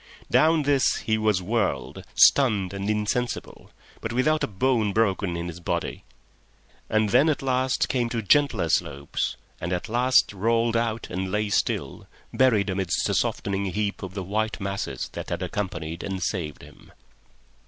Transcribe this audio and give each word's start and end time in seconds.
Down 0.31 0.63
this 0.63 0.95
he 1.01 1.19
was 1.19 1.43
whirled, 1.43 2.03
stunned 2.15 2.73
and 2.73 2.89
insensible, 2.89 3.69
but 3.99 4.11
without 4.11 4.43
a 4.43 4.47
bone 4.47 4.93
broken 4.93 5.37
in 5.37 5.47
his 5.47 5.59
body; 5.59 6.05
and 6.89 7.09
then 7.11 7.29
at 7.29 7.43
last 7.43 7.87
came 7.87 8.09
to 8.09 8.23
gentler 8.23 8.67
slopes, 8.67 9.37
and 9.59 9.71
at 9.71 9.87
last 9.89 10.33
rolled 10.33 10.75
out 10.75 11.07
and 11.11 11.31
lay 11.31 11.49
still, 11.49 12.07
buried 12.33 12.71
amidst 12.71 13.07
a 13.09 13.13
softening 13.13 13.65
heap 13.67 14.01
of 14.01 14.15
the 14.15 14.23
white 14.23 14.59
masses 14.59 15.07
that 15.09 15.29
had 15.29 15.43
accompanied 15.43 16.01
and 16.01 16.23
saved 16.23 16.63
him. 16.63 16.91